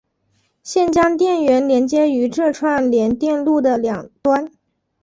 [0.63, 4.51] 现将电源连接于这串联电路的两端。